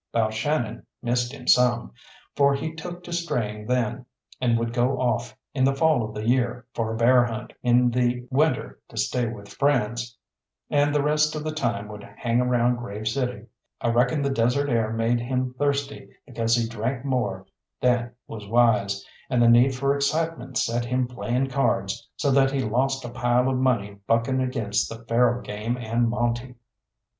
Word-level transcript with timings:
Balshannon 0.15 0.83
missed 1.03 1.31
him 1.31 1.47
some, 1.47 1.91
for 2.35 2.55
he 2.55 2.73
took 2.73 3.03
to 3.03 3.13
straying 3.13 3.67
then, 3.67 4.03
and 4.41 4.57
would 4.57 4.73
go 4.73 4.99
off 4.99 5.37
in 5.53 5.63
the 5.63 5.75
fall 5.75 6.01
of 6.03 6.15
the 6.15 6.27
year 6.27 6.65
for 6.73 6.91
a 6.91 6.97
bear 6.97 7.23
hunt, 7.23 7.53
in 7.61 7.91
the 7.91 8.25
winter 8.31 8.79
to 8.87 8.97
stay 8.97 9.27
with 9.27 9.49
friends, 9.49 10.17
and 10.71 10.91
the 10.91 11.03
rest 11.03 11.35
of 11.35 11.43
the 11.43 11.53
time 11.53 11.87
would 11.87 12.01
hang 12.17 12.41
around 12.41 12.77
Grave 12.77 13.07
City. 13.07 13.45
I 13.79 13.89
reckon 13.89 14.23
the 14.23 14.31
desert 14.31 14.71
air 14.71 14.91
made 14.91 15.19
him 15.19 15.53
thirsty, 15.59 16.09
because 16.25 16.55
he 16.55 16.67
drank 16.67 17.05
more 17.05 17.45
than 17.79 18.11
was 18.25 18.47
wise, 18.47 19.05
and 19.29 19.39
the 19.39 19.47
need 19.47 19.75
for 19.75 19.95
excitement 19.95 20.57
set 20.57 20.83
him 20.83 21.07
playing 21.07 21.49
cards, 21.49 22.09
so 22.17 22.31
that 22.31 22.49
he 22.49 22.61
lost 22.61 23.05
a 23.05 23.09
pile 23.09 23.47
of 23.47 23.57
money 23.57 23.99
bucking 24.07 24.41
against 24.41 24.89
the 24.89 25.05
faro 25.05 25.43
game 25.43 25.77
and 25.77 26.09
monte. 26.09 26.55